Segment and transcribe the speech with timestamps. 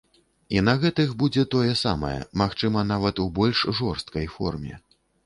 [0.55, 2.13] І на гэтых будзе тое самае,
[2.43, 4.73] магчыма, нават у больш жорсткай форме.